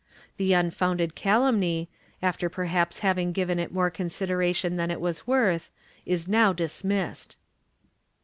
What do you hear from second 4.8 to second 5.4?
it was